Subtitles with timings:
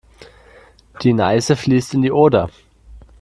[1.03, 2.49] Die Neiße fließt in die Oder.